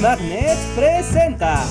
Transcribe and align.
Magnet 0.00 0.56
presenta. 0.76 1.64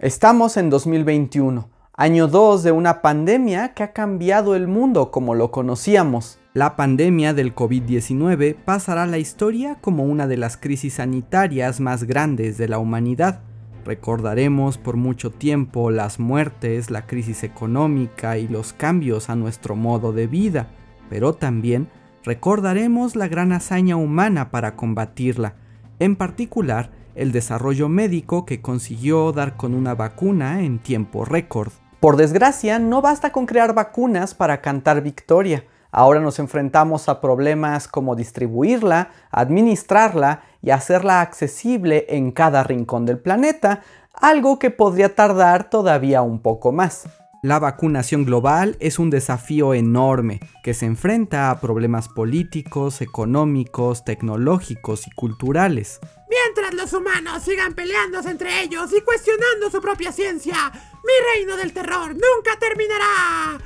Estamos 0.00 0.56
en 0.56 0.70
2021, 0.70 1.70
año 1.92 2.26
2 2.26 2.64
de 2.64 2.72
una 2.72 3.00
pandemia 3.00 3.74
que 3.74 3.84
ha 3.84 3.92
cambiado 3.92 4.56
el 4.56 4.66
mundo 4.66 5.12
como 5.12 5.36
lo 5.36 5.52
conocíamos. 5.52 6.40
La 6.52 6.74
pandemia 6.74 7.32
del 7.32 7.54
COVID-19 7.54 8.56
pasará 8.56 9.04
a 9.04 9.06
la 9.06 9.18
historia 9.18 9.76
como 9.80 10.02
una 10.02 10.26
de 10.26 10.36
las 10.36 10.56
crisis 10.56 10.94
sanitarias 10.94 11.78
más 11.78 12.04
grandes 12.04 12.58
de 12.58 12.66
la 12.66 12.78
humanidad. 12.78 13.42
Recordaremos 13.84 14.76
por 14.78 14.96
mucho 14.96 15.30
tiempo 15.30 15.92
las 15.92 16.18
muertes, 16.18 16.90
la 16.90 17.06
crisis 17.06 17.44
económica 17.44 18.36
y 18.36 18.48
los 18.48 18.72
cambios 18.72 19.30
a 19.30 19.36
nuestro 19.36 19.76
modo 19.76 20.12
de 20.12 20.26
vida, 20.26 20.70
pero 21.08 21.34
también 21.34 21.88
recordaremos 22.24 23.14
la 23.14 23.28
gran 23.28 23.52
hazaña 23.52 23.94
humana 23.94 24.50
para 24.50 24.74
combatirla, 24.74 25.54
en 26.00 26.16
particular 26.16 27.01
el 27.14 27.32
desarrollo 27.32 27.88
médico 27.88 28.44
que 28.44 28.60
consiguió 28.60 29.32
dar 29.32 29.56
con 29.56 29.74
una 29.74 29.94
vacuna 29.94 30.62
en 30.62 30.78
tiempo 30.78 31.24
récord. 31.24 31.72
Por 32.00 32.16
desgracia, 32.16 32.78
no 32.78 33.00
basta 33.00 33.30
con 33.30 33.46
crear 33.46 33.74
vacunas 33.74 34.34
para 34.34 34.60
cantar 34.60 35.02
victoria. 35.02 35.64
Ahora 35.90 36.20
nos 36.20 36.38
enfrentamos 36.38 37.08
a 37.08 37.20
problemas 37.20 37.86
como 37.86 38.16
distribuirla, 38.16 39.10
administrarla 39.30 40.42
y 40.62 40.70
hacerla 40.70 41.20
accesible 41.20 42.06
en 42.08 42.32
cada 42.32 42.64
rincón 42.64 43.04
del 43.04 43.18
planeta, 43.18 43.82
algo 44.14 44.58
que 44.58 44.70
podría 44.70 45.14
tardar 45.14 45.70
todavía 45.70 46.22
un 46.22 46.40
poco 46.40 46.72
más. 46.72 47.04
La 47.44 47.58
vacunación 47.58 48.24
global 48.24 48.76
es 48.78 49.00
un 49.00 49.10
desafío 49.10 49.74
enorme 49.74 50.38
que 50.62 50.74
se 50.74 50.86
enfrenta 50.86 51.50
a 51.50 51.60
problemas 51.60 52.08
políticos, 52.08 53.02
económicos, 53.02 54.04
tecnológicos 54.04 55.08
y 55.08 55.10
culturales. 55.10 55.98
Mientras 56.32 56.72
los 56.72 56.92
humanos 56.94 57.42
sigan 57.42 57.74
peleándose 57.74 58.30
entre 58.30 58.62
ellos 58.62 58.90
y 58.96 59.02
cuestionando 59.02 59.70
su 59.70 59.82
propia 59.82 60.12
ciencia, 60.12 60.54
mi 60.72 61.12
reino 61.34 61.58
del 61.58 61.74
terror 61.74 62.14
nunca 62.14 62.58
terminará. 62.58 63.58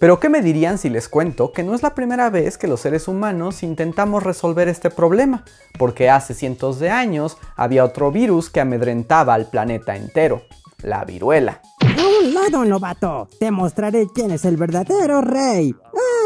Pero 0.00 0.18
¿qué 0.18 0.28
me 0.28 0.42
dirían 0.42 0.76
si 0.76 0.90
les 0.90 1.08
cuento 1.08 1.52
que 1.52 1.62
no 1.62 1.76
es 1.76 1.84
la 1.84 1.94
primera 1.94 2.30
vez 2.30 2.58
que 2.58 2.66
los 2.66 2.80
seres 2.80 3.06
humanos 3.06 3.62
intentamos 3.62 4.24
resolver 4.24 4.66
este 4.66 4.90
problema? 4.90 5.44
Porque 5.78 6.10
hace 6.10 6.34
cientos 6.34 6.80
de 6.80 6.90
años 6.90 7.36
había 7.54 7.84
otro 7.84 8.10
virus 8.10 8.50
que 8.50 8.60
amedrentaba 8.60 9.34
al 9.34 9.48
planeta 9.48 9.94
entero, 9.94 10.42
la 10.82 11.04
viruela. 11.04 11.62
A 11.80 12.24
un 12.24 12.34
lado, 12.34 12.64
novato. 12.64 13.28
Te 13.38 13.52
mostraré 13.52 14.08
quién 14.12 14.32
es 14.32 14.44
el 14.44 14.56
verdadero 14.56 15.20
rey. 15.20 15.76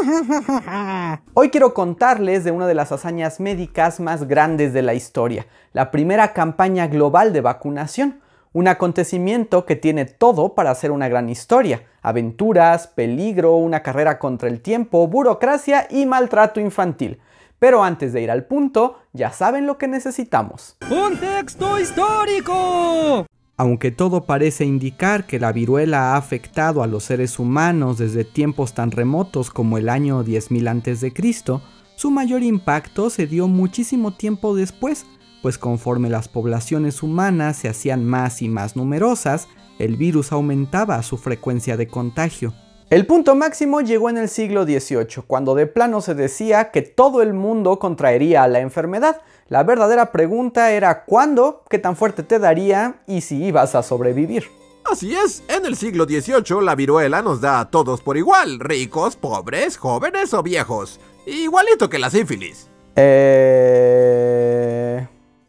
Hoy 1.33 1.49
quiero 1.49 1.73
contarles 1.73 2.43
de 2.43 2.51
una 2.51 2.67
de 2.67 2.75
las 2.75 2.91
hazañas 2.91 3.39
médicas 3.39 3.99
más 3.99 4.27
grandes 4.27 4.73
de 4.73 4.81
la 4.81 4.93
historia, 4.93 5.47
la 5.73 5.91
primera 5.91 6.33
campaña 6.33 6.87
global 6.87 7.33
de 7.33 7.41
vacunación 7.41 8.21
un 8.57 8.67
acontecimiento 8.67 9.65
que 9.65 9.75
tiene 9.75 10.05
todo 10.05 10.55
para 10.55 10.73
ser 10.73 10.89
una 10.89 11.07
gran 11.07 11.29
historia. 11.29 11.83
Aventuras, 12.01 12.87
peligro, 12.87 13.55
una 13.57 13.83
carrera 13.83 14.17
contra 14.17 14.49
el 14.49 14.61
tiempo, 14.61 15.07
burocracia 15.07 15.87
y 15.91 16.07
maltrato 16.07 16.59
infantil. 16.59 17.21
Pero 17.59 17.83
antes 17.83 18.13
de 18.13 18.21
ir 18.21 18.31
al 18.31 18.45
punto, 18.45 18.97
ya 19.13 19.31
saben 19.31 19.67
lo 19.67 19.77
que 19.77 19.87
necesitamos. 19.87 20.75
¡Contexto 20.89 21.79
histórico! 21.79 23.27
Aunque 23.59 23.89
todo 23.89 24.25
parece 24.25 24.65
indicar 24.65 25.25
que 25.25 25.39
la 25.39 25.51
viruela 25.51 26.13
ha 26.13 26.17
afectado 26.17 26.83
a 26.83 26.87
los 26.87 27.05
seres 27.05 27.39
humanos 27.39 27.97
desde 27.97 28.23
tiempos 28.23 28.75
tan 28.75 28.91
remotos 28.91 29.49
como 29.49 29.79
el 29.79 29.89
año 29.89 30.23
10.000 30.23 30.93
a.C., 30.93 31.61
su 31.95 32.11
mayor 32.11 32.43
impacto 32.43 33.09
se 33.09 33.25
dio 33.25 33.47
muchísimo 33.47 34.13
tiempo 34.13 34.55
después, 34.55 35.07
pues 35.41 35.57
conforme 35.57 36.11
las 36.11 36.27
poblaciones 36.27 37.01
humanas 37.01 37.57
se 37.57 37.67
hacían 37.67 38.05
más 38.05 38.43
y 38.43 38.49
más 38.49 38.75
numerosas, 38.75 39.47
el 39.79 39.97
virus 39.97 40.31
aumentaba 40.31 41.01
su 41.01 41.17
frecuencia 41.17 41.77
de 41.77 41.87
contagio. 41.87 42.53
El 42.91 43.07
punto 43.07 43.35
máximo 43.35 43.81
llegó 43.81 44.11
en 44.11 44.17
el 44.17 44.29
siglo 44.29 44.65
XVIII, 44.65 45.23
cuando 45.25 45.55
de 45.55 45.65
plano 45.65 45.99
se 45.99 46.13
decía 46.13 46.69
que 46.69 46.83
todo 46.83 47.23
el 47.23 47.33
mundo 47.33 47.79
contraería 47.79 48.47
la 48.47 48.59
enfermedad. 48.59 49.19
La 49.49 49.63
verdadera 49.63 50.11
pregunta 50.11 50.71
era 50.71 51.05
cuándo, 51.05 51.63
qué 51.69 51.79
tan 51.79 51.95
fuerte 51.95 52.21
te 52.23 52.37
daría 52.37 52.95
y 53.07 53.21
si 53.21 53.45
ibas 53.45 53.75
a 53.75 53.83
sobrevivir. 53.83 54.49
Así 54.91 55.15
es, 55.15 55.41
en 55.47 55.65
el 55.65 55.77
siglo 55.77 56.05
XVIII 56.05 56.61
la 56.61 56.75
viruela 56.75 57.21
nos 57.21 57.39
da 57.39 57.61
a 57.61 57.69
todos 57.69 58.01
por 58.01 58.17
igual, 58.17 58.59
ricos, 58.59 59.15
pobres, 59.15 59.77
jóvenes 59.77 60.33
o 60.33 60.43
viejos. 60.43 60.99
Igualito 61.25 61.89
que 61.89 61.99
la 61.99 62.09
sífilis. 62.09 62.69
Eh... 62.95 63.37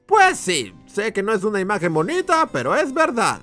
Pues 0.07 0.39
sí, 0.39 0.75
sé 0.87 1.13
que 1.13 1.23
no 1.23 1.33
es 1.33 1.43
una 1.45 1.61
imagen 1.61 1.93
bonita, 1.93 2.49
pero 2.53 2.77
es 2.77 2.95
verdad. 2.95 3.41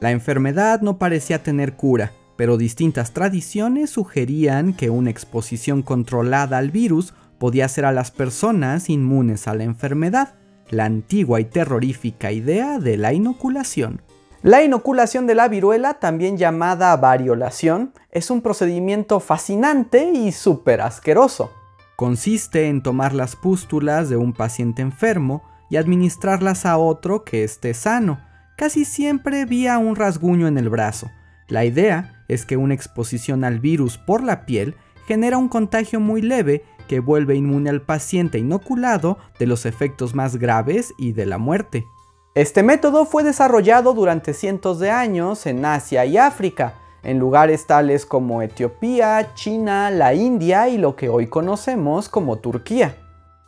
La 0.00 0.12
enfermedad 0.12 0.80
no 0.82 0.98
parecía 0.98 1.42
tener 1.42 1.74
cura, 1.74 2.12
pero 2.36 2.56
distintas 2.56 3.12
tradiciones 3.12 3.90
sugerían 3.90 4.72
que 4.72 4.88
una 4.88 5.10
exposición 5.10 5.82
controlada 5.82 6.58
al 6.58 6.70
virus 6.70 7.12
podía 7.40 7.64
hacer 7.64 7.86
a 7.86 7.92
las 7.92 8.10
personas 8.10 8.90
inmunes 8.90 9.48
a 9.48 9.54
la 9.54 9.64
enfermedad, 9.64 10.34
la 10.68 10.84
antigua 10.84 11.40
y 11.40 11.46
terrorífica 11.46 12.32
idea 12.32 12.78
de 12.78 12.98
la 12.98 13.14
inoculación. 13.14 14.02
La 14.42 14.62
inoculación 14.62 15.26
de 15.26 15.34
la 15.34 15.48
viruela, 15.48 15.94
también 15.94 16.36
llamada 16.36 16.94
variolación, 16.98 17.94
es 18.10 18.30
un 18.30 18.42
procedimiento 18.42 19.20
fascinante 19.20 20.12
y 20.12 20.32
súper 20.32 20.82
asqueroso. 20.82 21.50
Consiste 21.96 22.68
en 22.68 22.82
tomar 22.82 23.14
las 23.14 23.36
pústulas 23.36 24.10
de 24.10 24.18
un 24.18 24.34
paciente 24.34 24.82
enfermo 24.82 25.42
y 25.70 25.78
administrarlas 25.78 26.66
a 26.66 26.76
otro 26.76 27.24
que 27.24 27.42
esté 27.42 27.72
sano, 27.72 28.20
casi 28.58 28.84
siempre 28.84 29.46
vía 29.46 29.78
un 29.78 29.96
rasguño 29.96 30.46
en 30.46 30.58
el 30.58 30.68
brazo. 30.68 31.10
La 31.48 31.64
idea 31.64 32.22
es 32.28 32.44
que 32.44 32.58
una 32.58 32.74
exposición 32.74 33.44
al 33.44 33.60
virus 33.60 33.96
por 33.96 34.22
la 34.22 34.44
piel 34.44 34.74
genera 35.06 35.38
un 35.38 35.48
contagio 35.48 36.00
muy 36.00 36.20
leve 36.20 36.64
que 36.90 36.98
vuelve 36.98 37.36
inmune 37.36 37.70
al 37.70 37.82
paciente 37.82 38.40
inoculado 38.40 39.16
de 39.38 39.46
los 39.46 39.64
efectos 39.64 40.16
más 40.16 40.38
graves 40.38 40.92
y 40.98 41.12
de 41.12 41.24
la 41.24 41.38
muerte. 41.38 41.86
Este 42.34 42.64
método 42.64 43.04
fue 43.04 43.22
desarrollado 43.22 43.94
durante 43.94 44.34
cientos 44.34 44.80
de 44.80 44.90
años 44.90 45.46
en 45.46 45.64
Asia 45.64 46.04
y 46.04 46.18
África, 46.18 46.74
en 47.04 47.20
lugares 47.20 47.68
tales 47.68 48.04
como 48.04 48.42
Etiopía, 48.42 49.34
China, 49.36 49.92
la 49.92 50.14
India 50.14 50.68
y 50.68 50.78
lo 50.78 50.96
que 50.96 51.08
hoy 51.08 51.28
conocemos 51.28 52.08
como 52.08 52.38
Turquía. 52.38 52.96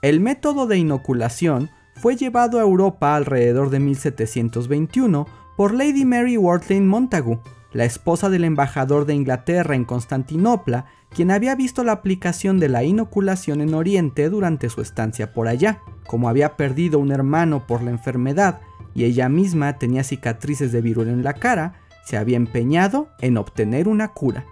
El 0.03 0.21
método 0.21 0.69
de 0.69 0.79
inoculación 0.79 1.69
fue 1.97 2.15
llevado 2.15 2.61
a 2.61 2.63
Europa 2.63 3.17
alrededor 3.17 3.71
de 3.71 3.81
1721 3.81 5.27
por 5.57 5.75
Lady 5.75 6.05
Mary 6.05 6.37
Wortley 6.37 6.81
Montagu, 6.81 7.41
la 7.73 7.85
esposa 7.85 8.29
del 8.31 8.45
embajador 8.45 9.07
de 9.07 9.15
Inglaterra 9.15 9.75
en 9.75 9.85
Constantinopla, 9.85 10.87
quien 11.11 11.31
había 11.31 11.55
visto 11.55 11.85
la 11.85 11.93
aplicación 11.93 12.59
de 12.61 12.69
la 12.69 12.85
inoculación 12.85 13.61
en 13.61 13.75
Oriente 13.75 14.29
durante 14.29 14.69
su 14.69 14.81
estancia 14.81 15.33
por 15.33 15.49
allá. 15.49 15.81
Como 16.07 16.29
había 16.29 16.57
perdido 16.57 16.99
un 16.99 17.13
hermano 17.13 17.67
por 17.67 17.83
la 17.83 17.91
enfermedad 17.91 18.61
y 18.95 19.05
ella 19.05 19.29
misma 19.29 19.79
tenía 19.79 20.05
cicatrices 20.05 20.73
de 20.73 20.83
viruela 20.83 21.13
en 21.13 21.25
la 21.25 21.35
cara, 21.35 21.81
se 22.05 22.17
había 22.17 22.37
empeñado 22.37 23.09
en 23.21 23.37
obtener 23.37 23.89
una 23.89 24.09
cura. 24.09 24.45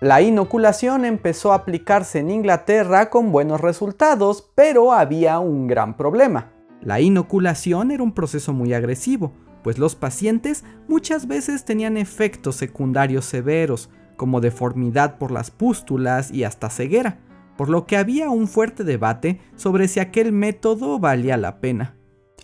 La 0.00 0.22
inoculación 0.22 1.04
empezó 1.04 1.52
a 1.52 1.56
aplicarse 1.56 2.20
en 2.20 2.30
Inglaterra 2.30 3.10
con 3.10 3.32
buenos 3.32 3.60
resultados, 3.60 4.48
pero 4.54 4.92
había 4.92 5.40
un 5.40 5.66
gran 5.66 5.96
problema. 5.96 6.52
La 6.80 7.00
inoculación 7.00 7.90
era 7.90 8.04
un 8.04 8.12
proceso 8.12 8.52
muy 8.52 8.72
agresivo, 8.72 9.32
pues 9.68 9.76
los 9.76 9.96
pacientes 9.96 10.64
muchas 10.88 11.26
veces 11.28 11.66
tenían 11.66 11.98
efectos 11.98 12.56
secundarios 12.56 13.26
severos, 13.26 13.90
como 14.16 14.40
deformidad 14.40 15.18
por 15.18 15.30
las 15.30 15.50
pústulas 15.50 16.30
y 16.30 16.44
hasta 16.44 16.70
ceguera, 16.70 17.18
por 17.58 17.68
lo 17.68 17.84
que 17.84 17.98
había 17.98 18.30
un 18.30 18.48
fuerte 18.48 18.82
debate 18.82 19.42
sobre 19.56 19.86
si 19.86 20.00
aquel 20.00 20.32
método 20.32 20.98
valía 20.98 21.36
la 21.36 21.60
pena. 21.60 21.96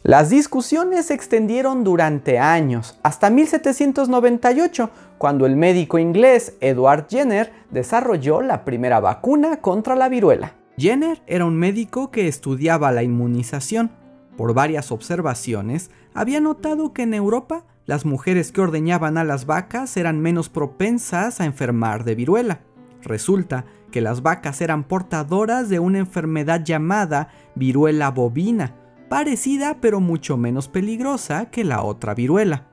Las 0.03 0.29
discusiones 0.29 1.07
se 1.07 1.15
extendieron 1.15 1.83
durante 1.83 2.39
años, 2.39 3.01
hasta 3.03 3.31
1798, 3.31 4.91
cuando 5.17 5.47
el 5.47 5.57
médico 5.57 5.99
inglés 5.99 6.59
Edward 6.61 7.07
Jenner 7.09 7.55
desarrolló 7.71 8.43
la 8.43 8.67
primera 8.67 9.01
vacuna 9.01 9.63
contra 9.63 9.97
la 9.97 10.11
viruela. 10.11 10.57
Jenner 10.77 11.23
era 11.27 11.47
un 11.47 11.57
médico 11.57 12.11
que 12.11 12.29
estudiaba 12.29 12.93
la 12.93 13.03
inmunización, 13.03 13.93
por 14.37 14.53
varias 14.53 14.93
observaciones, 14.93 15.91
había 16.15 16.41
notado 16.41 16.93
que 16.93 17.03
en 17.03 17.15
Europa 17.15 17.67
las 17.87 18.07
mujeres 18.07 18.53
que 18.53 18.61
ordeñaban 18.61 19.19
a 19.19 19.25
las 19.25 19.45
vacas 19.45 19.97
eran 19.97 20.21
menos 20.21 20.49
propensas 20.49 21.41
a 21.41 21.45
enfermar 21.45 22.05
de 22.05 22.15
viruela. 22.15 22.61
Resulta 23.03 23.67
que 23.91 24.01
las 24.01 24.23
vacas 24.23 24.61
eran 24.61 24.85
portadoras 24.85 25.69
de 25.69 25.79
una 25.79 25.99
enfermedad 25.99 26.65
llamada 26.65 27.29
viruela 27.55 28.11
bovina, 28.11 28.75
parecida 29.11 29.79
pero 29.81 30.01
mucho 30.01 30.37
menos 30.37 30.69
peligrosa 30.69 31.51
que 31.51 31.65
la 31.65 31.83
otra 31.83 32.15
viruela. 32.15 32.69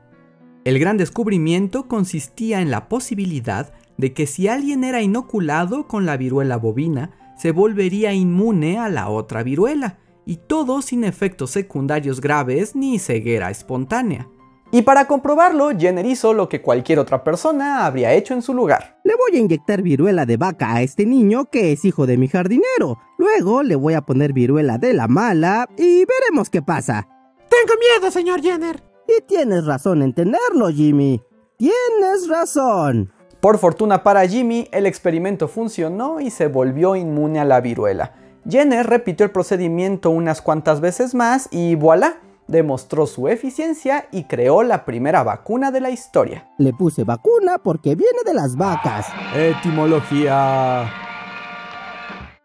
El 0.63 0.79
gran 0.79 0.95
descubrimiento 0.95 1.87
consistía 1.87 2.61
en 2.61 2.71
la 2.71 2.87
posibilidad 2.87 3.73
de 3.97 4.13
que 4.13 4.27
si 4.27 4.47
alguien 4.47 4.83
era 4.83 5.01
inoculado 5.01 5.87
con 5.87 6.05
la 6.05 6.15
viruela 6.17 6.55
bovina, 6.57 7.11
se 7.37 7.51
volvería 7.51 8.13
inmune 8.13 8.77
a 8.77 8.87
la 8.87 9.09
otra 9.09 9.43
viruela, 9.43 9.97
y 10.25 10.37
todo 10.37 10.81
sin 10.81 11.03
efectos 11.03 11.51
secundarios 11.51 12.21
graves 12.21 12.75
ni 12.75 12.99
ceguera 12.99 13.49
espontánea. 13.49 14.27
Y 14.73 14.83
para 14.83 15.05
comprobarlo, 15.05 15.71
Jenner 15.77 16.05
hizo 16.05 16.33
lo 16.33 16.47
que 16.47 16.61
cualquier 16.61 16.99
otra 16.99 17.25
persona 17.25 17.85
habría 17.85 18.13
hecho 18.13 18.33
en 18.33 18.41
su 18.41 18.53
lugar. 18.53 19.01
Le 19.03 19.15
voy 19.15 19.35
a 19.35 19.41
inyectar 19.41 19.81
viruela 19.81 20.25
de 20.25 20.37
vaca 20.37 20.73
a 20.73 20.81
este 20.81 21.05
niño 21.05 21.45
que 21.51 21.73
es 21.73 21.83
hijo 21.83 22.07
de 22.07 22.17
mi 22.17 22.29
jardinero. 22.29 22.97
Luego 23.17 23.63
le 23.63 23.75
voy 23.75 23.95
a 23.95 24.01
poner 24.01 24.31
viruela 24.31 24.77
de 24.77 24.93
la 24.93 25.09
mala 25.09 25.67
y 25.77 26.05
veremos 26.05 26.49
qué 26.49 26.61
pasa. 26.61 27.05
Tengo 27.49 27.73
miedo, 27.79 28.11
señor 28.11 28.41
Jenner. 28.41 28.81
Y 29.09 29.21
tienes 29.23 29.65
razón 29.65 30.03
en 30.03 30.13
tenerlo, 30.13 30.69
Jimmy. 30.69 31.21
Tienes 31.57 32.29
razón. 32.29 33.11
Por 33.41 33.57
fortuna 33.57 34.03
para 34.03 34.25
Jimmy, 34.25 34.69
el 34.71 34.85
experimento 34.85 35.49
funcionó 35.49 36.21
y 36.21 36.29
se 36.29 36.47
volvió 36.47 36.95
inmune 36.95 37.39
a 37.39 37.45
la 37.45 37.59
viruela. 37.59 38.20
Jenner 38.49 38.87
repitió 38.87 39.25
el 39.25 39.31
procedimiento 39.31 40.09
unas 40.09 40.41
cuantas 40.41 40.81
veces 40.81 41.13
más 41.13 41.47
y 41.51 41.75
voilà, 41.75 42.17
demostró 42.47 43.05
su 43.05 43.27
eficiencia 43.27 44.07
y 44.11 44.23
creó 44.23 44.63
la 44.63 44.83
primera 44.83 45.23
vacuna 45.23 45.71
de 45.71 45.81
la 45.81 45.91
historia. 45.91 46.49
Le 46.57 46.73
puse 46.73 47.03
vacuna 47.03 47.59
porque 47.59 47.95
viene 47.95 48.19
de 48.25 48.33
las 48.33 48.55
vacas. 48.55 49.07
Etimología. 49.35 50.91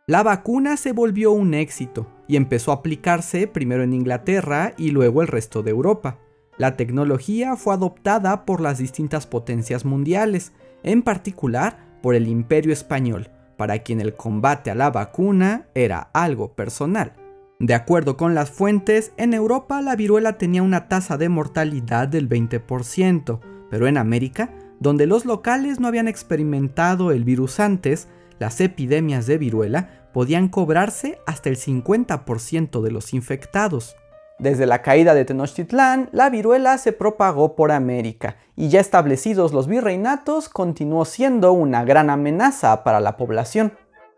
La 0.07 0.23
vacuna 0.23 0.77
se 0.77 0.93
volvió 0.93 1.33
un 1.33 1.55
éxito 1.55 2.07
y 2.29 2.37
empezó 2.37 2.71
a 2.71 2.77
aplicarse 2.77 3.49
primero 3.49 3.83
en 3.83 3.93
Inglaterra 3.93 4.75
y 4.77 4.91
luego 4.91 5.23
el 5.23 5.29
resto 5.29 5.63
de 5.63 5.71
Europa. 5.71 6.19
La 6.59 6.77
tecnología 6.77 7.57
fue 7.57 7.75
adoptada 7.75 8.45
por 8.45 8.61
las 8.61 8.79
distintas 8.79 9.27
potencias 9.27 9.85
mundiales, 9.85 10.53
en 10.83 11.03
particular 11.03 11.99
por 12.03 12.15
el 12.15 12.29
Imperio 12.29 12.73
Español, 12.73 13.31
para 13.57 13.81
quien 13.81 14.01
el 14.01 14.15
combate 14.15 14.71
a 14.71 14.75
la 14.75 14.91
vacuna 14.91 15.67
era 15.75 16.11
algo 16.13 16.53
personal. 16.55 17.15
De 17.59 17.75
acuerdo 17.75 18.17
con 18.17 18.35
las 18.35 18.51
fuentes, 18.51 19.13
en 19.17 19.33
Europa 19.33 19.81
la 19.81 19.97
viruela 19.97 20.37
tenía 20.37 20.63
una 20.63 20.89
tasa 20.89 21.17
de 21.17 21.31
mortalidad 21.31 22.07
del 22.07 22.29
20%, 22.29 23.41
pero 23.71 23.87
en 23.87 23.97
América, 23.97 24.51
donde 24.79 25.07
los 25.07 25.25
locales 25.25 25.81
no 25.81 25.89
habían 25.89 26.07
experimentado 26.07 27.13
el 27.13 27.25
virus 27.25 27.59
antes, 27.61 28.09
las 28.39 28.61
epidemias 28.61 29.27
de 29.27 29.39
viruela 29.39 30.09
podían 30.13 30.49
cobrarse 30.49 31.19
hasta 31.27 31.49
el 31.49 31.57
50% 31.57 32.83
de 32.83 32.91
los 32.91 33.15
infectados. 33.15 33.97
Desde 34.39 34.67
la 34.67 34.83
caída 34.83 35.15
de 35.15 35.25
Tenochtitlán, 35.25 36.11
la 36.13 36.29
viruela 36.29 36.77
se 36.77 36.93
propagó 36.93 37.57
por 37.57 37.73
América 37.73 38.37
y 38.55 38.69
ya 38.69 38.81
establecidos 38.81 39.53
los 39.53 39.67
virreinatos 39.67 40.51
continuó 40.51 41.07
siendo 41.07 41.53
una 41.53 41.85
gran 41.85 42.11
amenaza 42.11 42.85
para 42.85 43.01
la 43.01 43.17
población. 43.17 43.73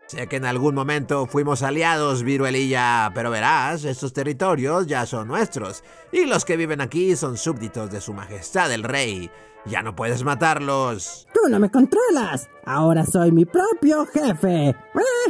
Sé 0.07 0.27
que 0.27 0.37
en 0.37 0.45
algún 0.45 0.75
momento 0.75 1.27
fuimos 1.27 1.61
aliados, 1.61 2.23
viruelilla, 2.23 3.11
pero 3.13 3.29
verás, 3.29 3.85
estos 3.85 4.11
territorios 4.11 4.87
ya 4.87 5.05
son 5.05 5.27
nuestros, 5.27 5.83
y 6.11 6.25
los 6.25 6.45
que 6.45 6.57
viven 6.57 6.81
aquí 6.81 7.15
son 7.15 7.37
súbditos 7.37 7.91
de 7.91 8.01
su 8.01 8.13
majestad 8.13 8.71
el 8.71 8.83
rey. 8.83 9.29
Ya 9.65 9.83
no 9.83 9.95
puedes 9.95 10.23
matarlos. 10.23 11.27
Tú 11.31 11.41
no 11.49 11.59
me 11.59 11.69
controlas. 11.69 12.49
Ahora 12.65 13.05
soy 13.05 13.31
mi 13.31 13.45
propio 13.45 14.05
jefe. 14.07 14.75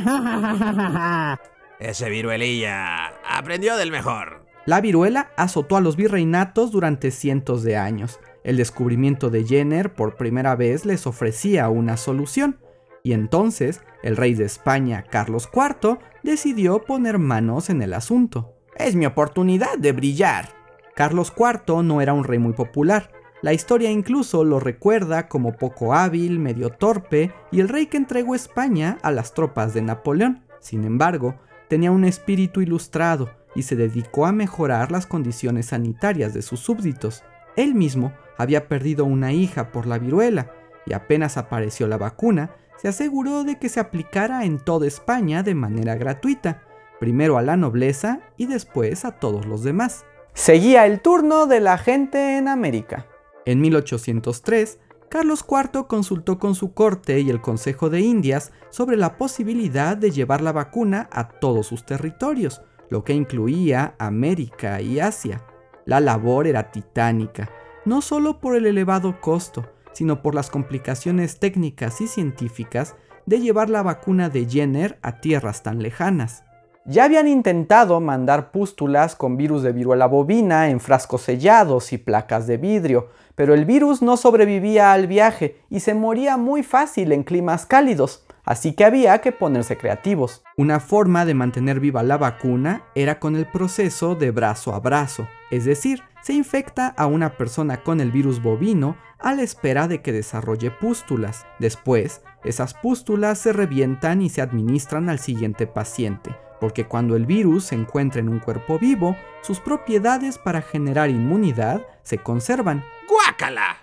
Ese 1.80 2.10
viruelilla 2.10 3.08
aprendió 3.30 3.76
del 3.76 3.92
mejor. 3.92 4.39
La 4.66 4.82
viruela 4.82 5.32
azotó 5.38 5.78
a 5.78 5.82
los 5.82 5.96
virreinatos 5.96 6.72
durante 6.72 7.12
cientos 7.12 7.64
de 7.64 7.78
años. 7.78 8.20
El 8.44 8.58
descubrimiento 8.58 9.30
de 9.30 9.46
Jenner 9.46 9.94
por 9.94 10.16
primera 10.16 10.56
vez 10.56 10.86
les 10.86 11.08
ofrecía 11.08 11.70
una 11.70 11.98
solución, 11.98 12.60
y 13.04 13.14
entonces 13.14 13.82
el 14.04 14.18
rey 14.18 14.34
de 14.34 14.46
España, 14.46 15.06
Carlos 15.10 15.50
IV, 15.54 16.00
decidió 16.24 16.84
poner 16.84 17.20
manos 17.20 17.70
en 17.70 17.82
el 17.82 17.94
asunto. 17.94 18.54
Es 18.76 18.96
mi 18.96 19.06
oportunidad 19.06 19.78
de 19.78 19.92
brillar. 19.92 20.50
Carlos 20.96 21.34
IV 21.36 21.84
no 21.84 22.02
era 22.02 22.14
un 22.14 22.24
rey 22.24 22.40
muy 22.40 22.54
popular. 22.54 23.12
La 23.42 23.54
historia 23.54 23.90
incluso 23.90 24.44
lo 24.44 24.60
recuerda 24.60 25.30
como 25.30 25.54
poco 25.54 25.94
hábil, 25.94 26.40
medio 26.40 26.72
torpe 26.72 27.32
y 27.52 27.62
el 27.62 27.70
rey 27.70 27.86
que 27.86 27.98
entregó 27.98 28.36
España 28.36 28.98
a 29.02 29.12
las 29.12 29.34
tropas 29.34 29.74
de 29.74 29.82
Napoleón. 29.82 30.44
Sin 30.60 30.84
embargo, 30.84 31.36
tenía 31.70 31.92
un 31.92 32.04
espíritu 32.04 32.60
ilustrado 32.60 33.39
y 33.56 33.64
se 33.64 33.76
dedicó 33.76 34.26
a 34.26 34.32
mejorar 34.32 34.92
las 34.92 35.06
condiciones 35.06 35.68
sanitarias 35.68 36.34
de 36.34 36.42
sus 36.42 36.60
súbditos. 36.60 37.24
Él 37.56 37.76
mismo 37.76 38.14
había 38.38 38.68
perdido 38.68 39.06
una 39.06 39.34
hija 39.34 39.72
por 39.72 39.86
la 39.86 39.98
viruela 39.98 40.52
y 40.86 40.94
apenas 40.94 41.38
apareció 41.38 41.88
la 41.88 41.98
vacuna, 41.98 42.56
se 42.78 42.88
aseguró 42.88 43.44
de 43.44 43.60
que 43.60 43.70
se 43.70 43.80
aplicara 43.80 44.46
en 44.46 44.60
toda 44.60 44.88
España 44.88 45.44
de 45.44 45.56
manera 45.56 45.96
gratuita, 45.96 46.64
primero 47.00 47.38
a 47.38 47.42
la 47.42 47.58
nobleza 47.58 48.22
y 48.38 48.46
después 48.46 49.06
a 49.06 49.12
todos 49.12 49.46
los 49.46 49.64
demás. 49.64 50.06
Seguía 50.34 50.86
el 50.86 51.02
turno 51.02 51.48
de 51.48 51.60
la 51.60 51.78
gente 51.78 52.38
en 52.38 52.48
América. 52.48 53.08
En 53.46 53.60
1803, 53.62 54.80
Carlos 55.10 55.44
IV 55.50 55.88
consultó 55.88 56.38
con 56.38 56.54
su 56.54 56.74
corte 56.74 57.20
y 57.20 57.30
el 57.30 57.42
Consejo 57.42 57.90
de 57.90 58.00
Indias 58.02 58.52
sobre 58.70 58.96
la 58.96 59.18
posibilidad 59.18 59.98
de 59.98 60.12
llevar 60.12 60.42
la 60.42 60.52
vacuna 60.52 61.10
a 61.12 61.30
todos 61.30 61.66
sus 61.66 61.84
territorios, 61.84 62.62
lo 62.90 63.04
que 63.04 63.14
incluía 63.14 63.96
América 63.98 64.82
y 64.82 65.00
Asia. 65.00 65.44
La 65.86 66.00
labor 66.00 66.48
era 66.48 66.72
titánica, 66.72 67.50
no 67.86 68.02
solo 68.02 68.40
por 68.40 68.56
el 68.56 68.66
elevado 68.66 69.20
costo, 69.22 69.66
sino 69.94 70.22
por 70.22 70.36
las 70.36 70.50
complicaciones 70.50 71.40
técnicas 71.40 72.02
y 72.02 72.08
científicas 72.08 72.96
de 73.26 73.40
llevar 73.40 73.70
la 73.70 73.84
vacuna 73.84 74.30
de 74.30 74.48
Jenner 74.48 74.98
a 75.02 75.20
tierras 75.22 75.64
tan 75.64 75.82
lejanas. 75.82 76.44
Ya 76.86 77.04
habían 77.04 77.28
intentado 77.28 78.00
mandar 78.00 78.52
pústulas 78.52 79.16
con 79.16 79.38
virus 79.38 79.62
de 79.62 79.72
viruela 79.72 80.08
bovina 80.08 80.70
en 80.70 80.80
frascos 80.80 81.22
sellados 81.22 81.94
y 81.94 82.00
placas 82.00 82.48
de 82.48 82.58
vidrio, 82.58 83.10
pero 83.36 83.54
el 83.54 83.66
virus 83.66 84.02
no 84.02 84.18
sobrevivía 84.18 84.92
al 84.92 85.06
viaje 85.06 85.62
y 85.70 85.82
se 85.82 85.94
moría 85.94 86.38
muy 86.38 86.64
fácil 86.64 87.12
en 87.12 87.24
climas 87.24 87.66
cálidos, 87.66 88.26
así 88.50 88.74
que 88.74 88.84
había 88.84 89.22
que 89.22 89.32
ponerse 89.32 89.78
creativos. 89.78 90.44
Una 90.58 90.80
forma 90.80 91.24
de 91.24 91.36
mantener 91.36 91.80
viva 91.80 92.02
la 92.02 92.18
vacuna 92.18 92.84
era 92.96 93.20
con 93.20 93.36
el 93.36 93.46
proceso 93.46 94.16
de 94.16 94.32
brazo 94.32 94.74
a 94.74 94.80
brazo, 94.80 95.28
es 95.52 95.66
decir, 95.66 96.02
se 96.24 96.34
infecta 96.34 96.88
a 96.88 97.06
una 97.06 97.38
persona 97.38 97.84
con 97.84 98.02
el 98.02 98.12
virus 98.12 98.42
bovino 98.42 98.98
a 99.20 99.36
la 99.36 99.44
espera 99.44 99.88
de 99.88 100.02
que 100.02 100.12
desarrolle 100.12 100.72
pústulas. 100.72 101.46
Después, 101.60 102.24
esas 102.44 102.74
pústulas 102.74 103.38
se 103.38 103.54
revientan 103.54 104.24
y 104.24 104.30
se 104.30 104.42
administran 104.42 105.10
al 105.10 105.20
siguiente 105.20 105.68
paciente, 105.68 106.36
porque 106.60 106.86
cuando 106.88 107.16
el 107.16 107.28
virus 107.28 107.66
se 107.66 107.76
encuentra 107.76 108.20
en 108.20 108.30
un 108.30 108.40
cuerpo 108.40 108.80
vivo, 108.80 109.16
sus 109.42 109.60
propiedades 109.60 110.40
para 110.40 110.64
generar 110.64 111.12
inmunidad 111.12 111.86
se 112.02 112.18
conservan. 112.18 112.84
¡Guácala! 113.08 113.78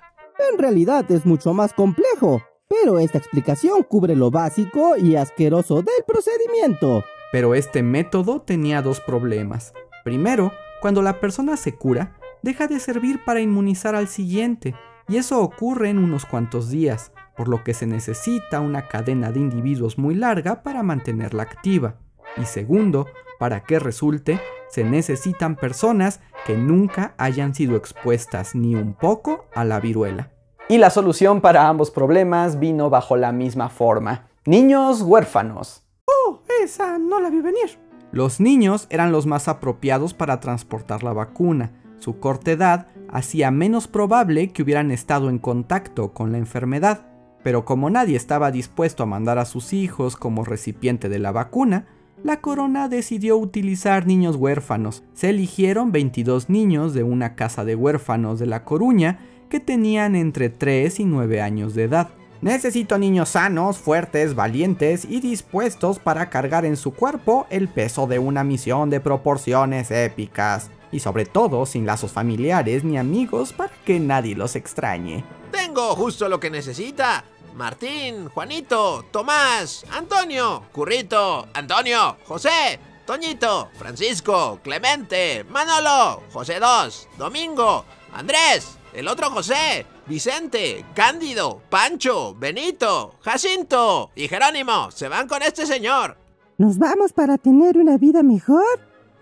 En 0.50 0.58
realidad 0.58 1.08
es 1.12 1.24
mucho 1.24 1.54
más 1.54 1.72
complejo, 1.72 2.42
pero 2.68 2.98
esta 2.98 3.18
explicación 3.18 3.82
cubre 3.82 4.16
lo 4.16 4.30
básico 4.30 4.96
y 4.96 5.16
asqueroso 5.16 5.82
del 5.82 6.04
procedimiento. 6.06 7.04
Pero 7.32 7.54
este 7.54 7.82
método 7.82 8.40
tenía 8.42 8.82
dos 8.82 9.00
problemas. 9.00 9.72
Primero, 10.04 10.52
cuando 10.80 11.02
la 11.02 11.20
persona 11.20 11.56
se 11.56 11.74
cura, 11.74 12.16
deja 12.42 12.66
de 12.66 12.78
servir 12.80 13.24
para 13.24 13.40
inmunizar 13.40 13.94
al 13.94 14.08
siguiente, 14.08 14.74
y 15.08 15.16
eso 15.16 15.40
ocurre 15.40 15.90
en 15.90 15.98
unos 15.98 16.26
cuantos 16.26 16.70
días, 16.70 17.12
por 17.36 17.48
lo 17.48 17.62
que 17.64 17.74
se 17.74 17.86
necesita 17.86 18.60
una 18.60 18.88
cadena 18.88 19.30
de 19.30 19.40
individuos 19.40 19.98
muy 19.98 20.14
larga 20.14 20.62
para 20.62 20.82
mantenerla 20.82 21.42
activa. 21.42 21.96
Y 22.36 22.44
segundo, 22.44 23.06
para 23.38 23.64
que 23.64 23.78
resulte, 23.78 24.40
se 24.68 24.84
necesitan 24.84 25.56
personas 25.56 26.20
que 26.46 26.56
nunca 26.56 27.14
hayan 27.18 27.54
sido 27.54 27.76
expuestas 27.76 28.54
ni 28.54 28.74
un 28.74 28.94
poco 28.94 29.46
a 29.54 29.64
la 29.64 29.80
viruela. 29.80 30.35
Y 30.68 30.78
la 30.78 30.90
solución 30.90 31.40
para 31.40 31.68
ambos 31.68 31.92
problemas 31.92 32.58
vino 32.58 32.90
bajo 32.90 33.16
la 33.16 33.30
misma 33.30 33.68
forma. 33.68 34.26
Niños 34.46 35.00
huérfanos. 35.00 35.84
Oh, 36.06 36.40
esa 36.60 36.98
no 36.98 37.20
la 37.20 37.30
vi 37.30 37.40
venir. 37.40 37.78
Los 38.10 38.40
niños 38.40 38.88
eran 38.90 39.12
los 39.12 39.26
más 39.26 39.46
apropiados 39.46 40.12
para 40.12 40.40
transportar 40.40 41.04
la 41.04 41.12
vacuna. 41.12 41.70
Su 42.00 42.18
corta 42.18 42.50
edad 42.50 42.88
hacía 43.08 43.52
menos 43.52 43.86
probable 43.86 44.48
que 44.52 44.64
hubieran 44.64 44.90
estado 44.90 45.30
en 45.30 45.38
contacto 45.38 46.12
con 46.12 46.32
la 46.32 46.38
enfermedad. 46.38 47.06
Pero 47.44 47.64
como 47.64 47.88
nadie 47.88 48.16
estaba 48.16 48.50
dispuesto 48.50 49.04
a 49.04 49.06
mandar 49.06 49.38
a 49.38 49.44
sus 49.44 49.72
hijos 49.72 50.16
como 50.16 50.44
recipiente 50.44 51.08
de 51.08 51.20
la 51.20 51.30
vacuna, 51.30 51.86
la 52.24 52.40
corona 52.40 52.88
decidió 52.88 53.36
utilizar 53.36 54.04
niños 54.04 54.34
huérfanos. 54.34 55.04
Se 55.12 55.30
eligieron 55.30 55.92
22 55.92 56.50
niños 56.50 56.92
de 56.92 57.04
una 57.04 57.36
casa 57.36 57.64
de 57.64 57.76
huérfanos 57.76 58.40
de 58.40 58.46
La 58.46 58.64
Coruña 58.64 59.20
que 59.48 59.60
tenían 59.60 60.16
entre 60.16 60.48
3 60.48 61.00
y 61.00 61.04
9 61.04 61.40
años 61.40 61.74
de 61.74 61.84
edad. 61.84 62.08
Necesito 62.40 62.98
niños 62.98 63.30
sanos, 63.30 63.78
fuertes, 63.78 64.34
valientes 64.34 65.06
y 65.08 65.20
dispuestos 65.20 65.98
para 65.98 66.28
cargar 66.28 66.64
en 66.64 66.76
su 66.76 66.92
cuerpo 66.92 67.46
el 67.50 67.68
peso 67.68 68.06
de 68.06 68.18
una 68.18 68.44
misión 68.44 68.90
de 68.90 69.00
proporciones 69.00 69.90
épicas. 69.90 70.70
Y 70.92 71.00
sobre 71.00 71.24
todo 71.24 71.66
sin 71.66 71.86
lazos 71.86 72.12
familiares 72.12 72.84
ni 72.84 72.98
amigos 72.98 73.52
para 73.52 73.72
que 73.84 73.98
nadie 73.98 74.34
los 74.34 74.54
extrañe. 74.54 75.24
Tengo 75.50 75.94
justo 75.96 76.28
lo 76.28 76.38
que 76.38 76.50
necesita. 76.50 77.24
Martín, 77.54 78.28
Juanito, 78.28 79.04
Tomás, 79.10 79.84
Antonio, 79.90 80.62
Currito, 80.72 81.48
Antonio, 81.54 82.16
José. 82.26 82.78
Toñito, 83.06 83.70
Francisco, 83.78 84.58
Clemente, 84.64 85.44
Manolo, 85.48 86.24
José 86.32 86.58
dos, 86.58 87.08
Domingo, 87.16 87.84
Andrés, 88.12 88.78
el 88.96 89.08
otro 89.08 89.30
José, 89.30 89.84
Vicente, 90.06 90.82
Cándido, 90.94 91.60
Pancho, 91.68 92.34
Benito, 92.34 93.14
Jacinto 93.20 94.10
y 94.14 94.26
Jerónimo 94.26 94.90
se 94.90 95.08
van 95.08 95.28
con 95.28 95.42
este 95.42 95.66
señor. 95.66 96.16
¿Nos 96.56 96.78
vamos 96.78 97.12
para 97.12 97.36
tener 97.36 97.76
una 97.76 97.98
vida 97.98 98.22
mejor? 98.22 98.64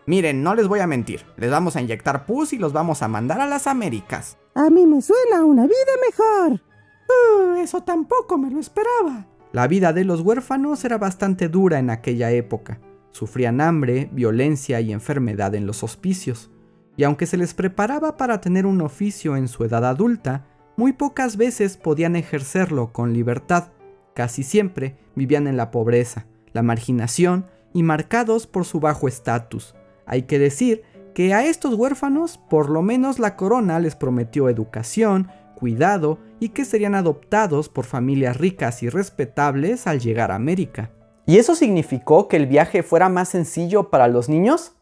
Miren, 0.07 0.45
no 0.45 0.55
les 0.55 0.69
voy 0.69 0.79
a 0.79 0.87
mentir, 0.87 1.27
les 1.37 1.51
vamos 1.51 1.75
a 1.75 1.81
inyectar 1.81 2.25
pus 2.25 2.53
y 2.53 2.59
los 2.59 2.73
vamos 2.73 3.03
a 3.03 3.09
mandar 3.09 3.41
a 3.41 3.49
las 3.49 3.67
Américas. 3.67 4.39
A 4.55 4.71
mí 4.71 4.87
me 4.87 5.03
suena 5.03 5.45
una 5.45 5.65
vida 5.65 5.75
mejor. 6.09 6.61
Uh, 7.09 7.57
eso 7.57 7.83
tampoco 7.83 8.39
me 8.39 8.53
lo 8.53 8.61
esperaba. 8.61 9.27
La 9.51 9.67
vida 9.67 9.93
de 9.93 10.05
los 10.05 10.21
huérfanos 10.21 10.85
era 10.85 10.99
bastante 10.99 11.49
dura 11.49 11.81
en 11.81 11.91
aquella 11.91 12.31
época. 12.31 12.81
Sufrían 13.11 13.61
hambre, 13.61 14.09
violencia 14.13 14.81
y 14.81 14.93
enfermedad 14.93 15.57
en 15.57 15.67
los 15.67 15.83
hospicios. 15.83 16.51
Y 16.97 17.05
aunque 17.05 17.27
se 17.27 17.37
les 17.37 17.55
preparaba 17.55 18.17
para 18.17 18.41
tener 18.41 18.67
un 18.67 18.81
oficio 18.81 19.37
en 19.37 19.49
su 19.49 19.65
edad 19.65 19.85
adulta, 19.85 20.47
muy 20.77 20.93
pocas 20.93 21.37
veces 21.37 21.77
podían 21.77 22.17
ejercerlo 22.17 22.93
con 22.93 23.13
libertad. 23.13 23.69
Casi 24.15 24.43
siempre 24.43 24.97
vivían 25.15 25.47
en 25.47 25.57
la 25.57 25.71
pobreza, 25.71 26.27
la 26.53 26.63
marginación 26.63 27.47
y 27.73 27.83
marcados 27.83 28.47
por 28.47 28.65
su 28.65 28.81
bajo 28.81 29.09
estatus. 29.09 29.75
Hay 30.07 30.23
que 30.23 30.39
decir 30.39 30.83
que 31.15 31.33
a 31.33 31.45
estos 31.45 31.75
huérfanos 31.75 32.39
por 32.51 32.71
lo 32.71 32.83
menos 32.83 33.19
la 33.19 33.37
corona 33.37 33.79
les 33.79 33.95
prometió 33.97 34.49
educación, 34.49 35.29
cuidado 35.55 36.19
y 36.41 36.51
que 36.51 36.65
serían 36.65 36.95
adoptados 36.95 37.69
por 37.69 37.85
familias 37.85 38.37
ricas 38.37 38.83
y 38.83 38.89
respetables 38.89 39.87
al 39.87 40.01
llegar 40.01 40.31
a 40.31 40.37
América. 40.37 40.91
¿Y 41.27 41.39
eso 41.39 41.55
significó 41.55 42.29
que 42.29 42.37
el 42.37 42.47
viaje 42.47 42.83
fuera 42.83 43.09
más 43.09 43.31
sencillo 43.31 43.91
para 43.91 44.09
los 44.09 44.29
niños? 44.29 44.75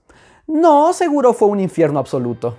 No, 0.46 0.92
seguro 0.92 1.32
fue 1.32 1.48
un 1.48 1.60
infierno 1.60 1.98
absoluto. 1.98 2.56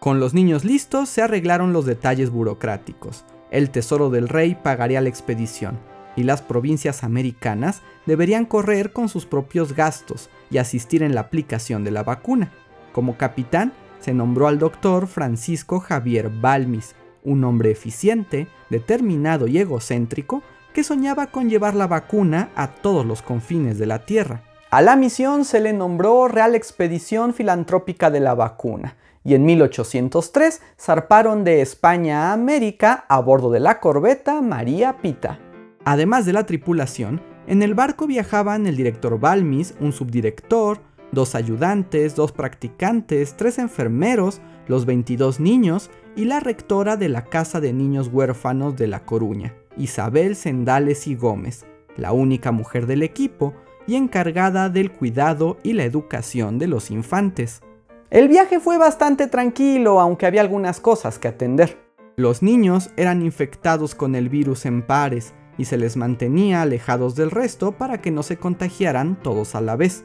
Con 0.00 0.20
los 0.20 0.34
niños 0.34 0.64
listos 0.64 1.08
se 1.08 1.22
arreglaron 1.22 1.72
los 1.72 1.86
detalles 1.86 2.30
burocráticos. 2.30 3.24
El 3.50 3.70
tesoro 3.70 4.10
del 4.10 4.28
rey 4.28 4.54
pagaría 4.54 5.00
la 5.00 5.08
expedición 5.08 5.78
y 6.16 6.24
las 6.24 6.42
provincias 6.42 7.04
americanas 7.04 7.82
deberían 8.06 8.46
correr 8.46 8.92
con 8.92 9.08
sus 9.08 9.26
propios 9.26 9.74
gastos 9.74 10.30
y 10.50 10.58
asistir 10.58 11.02
en 11.02 11.14
la 11.14 11.22
aplicación 11.22 11.84
de 11.84 11.90
la 11.90 12.02
vacuna. 12.02 12.52
Como 12.92 13.16
capitán 13.16 13.72
se 14.00 14.14
nombró 14.14 14.48
al 14.48 14.58
doctor 14.58 15.06
Francisco 15.06 15.80
Javier 15.80 16.30
Balmis, 16.30 16.94
un 17.24 17.44
hombre 17.44 17.70
eficiente, 17.70 18.48
determinado 18.70 19.46
y 19.46 19.58
egocéntrico 19.58 20.42
que 20.72 20.84
soñaba 20.84 21.28
con 21.28 21.48
llevar 21.48 21.74
la 21.74 21.86
vacuna 21.86 22.50
a 22.54 22.68
todos 22.68 23.04
los 23.04 23.22
confines 23.22 23.78
de 23.78 23.86
la 23.86 24.04
Tierra. 24.04 24.42
A 24.76 24.82
la 24.82 24.94
misión 24.94 25.46
se 25.46 25.60
le 25.60 25.72
nombró 25.72 26.28
Real 26.28 26.54
Expedición 26.54 27.32
Filantrópica 27.32 28.10
de 28.10 28.20
la 28.20 28.34
Vacuna, 28.34 28.98
y 29.24 29.34
en 29.34 29.46
1803 29.46 30.60
zarparon 30.78 31.44
de 31.44 31.62
España 31.62 32.24
a 32.24 32.34
América 32.34 33.06
a 33.08 33.18
bordo 33.20 33.50
de 33.50 33.58
la 33.58 33.80
corbeta 33.80 34.42
María 34.42 34.98
Pita. 34.98 35.40
Además 35.86 36.26
de 36.26 36.34
la 36.34 36.44
tripulación, 36.44 37.22
en 37.46 37.62
el 37.62 37.72
barco 37.72 38.06
viajaban 38.06 38.66
el 38.66 38.76
director 38.76 39.18
Balmis, 39.18 39.74
un 39.80 39.94
subdirector, 39.94 40.80
dos 41.10 41.34
ayudantes, 41.34 42.14
dos 42.14 42.32
practicantes, 42.32 43.34
tres 43.34 43.58
enfermeros, 43.58 44.42
los 44.68 44.84
22 44.84 45.40
niños 45.40 45.90
y 46.16 46.26
la 46.26 46.40
rectora 46.40 46.98
de 46.98 47.08
la 47.08 47.24
Casa 47.24 47.60
de 47.60 47.72
Niños 47.72 48.10
Huérfanos 48.12 48.76
de 48.76 48.88
La 48.88 49.06
Coruña, 49.06 49.54
Isabel 49.78 50.36
Sendales 50.36 51.06
y 51.06 51.14
Gómez, 51.14 51.64
la 51.96 52.12
única 52.12 52.52
mujer 52.52 52.86
del 52.86 53.02
equipo 53.02 53.54
y 53.86 53.96
encargada 53.96 54.68
del 54.68 54.92
cuidado 54.92 55.58
y 55.62 55.72
la 55.72 55.84
educación 55.84 56.58
de 56.58 56.66
los 56.66 56.90
infantes. 56.90 57.60
El 58.10 58.28
viaje 58.28 58.60
fue 58.60 58.78
bastante 58.78 59.26
tranquilo, 59.26 60.00
aunque 60.00 60.26
había 60.26 60.40
algunas 60.40 60.80
cosas 60.80 61.18
que 61.18 61.28
atender. 61.28 61.78
Los 62.16 62.42
niños 62.42 62.90
eran 62.96 63.22
infectados 63.22 63.94
con 63.94 64.14
el 64.14 64.28
virus 64.28 64.64
en 64.64 64.82
pares 64.82 65.34
y 65.58 65.66
se 65.66 65.76
les 65.76 65.96
mantenía 65.96 66.62
alejados 66.62 67.14
del 67.14 67.30
resto 67.30 67.72
para 67.72 68.00
que 68.00 68.10
no 68.10 68.22
se 68.22 68.36
contagiaran 68.36 69.20
todos 69.22 69.54
a 69.54 69.60
la 69.60 69.76
vez. 69.76 70.04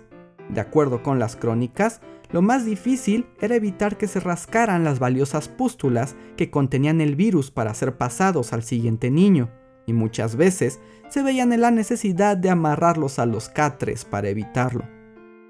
De 0.50 0.62
acuerdo 0.62 1.04
con 1.04 1.20
las 1.20 1.36
crónicas, 1.36 2.02
lo 2.32 2.42
más 2.42 2.66
difícil 2.66 3.28
era 3.40 3.56
evitar 3.56 3.98
que 3.98 4.08
se 4.08 4.20
rascaran 4.20 4.84
las 4.84 5.00
valiosas 5.00 5.48
pústulas 5.48 6.16
que 6.38 6.50
contenían 6.50 7.02
el 7.02 7.16
virus 7.16 7.52
para 7.52 7.74
ser 7.74 7.98
pasados 7.98 8.54
al 8.54 8.64
siguiente 8.64 9.12
niño, 9.12 9.50
y 9.92 9.94
muchas 9.94 10.36
veces 10.36 10.80
se 11.10 11.22
veían 11.22 11.54
en 11.54 11.62
la 11.62 11.72
necesidad 11.72 12.36
de 12.38 12.50
amarrarlos 12.50 13.20
a 13.20 13.26
los 13.26 13.50
catres 13.50 14.06
para 14.06 14.30
evitarlo. 14.30 14.84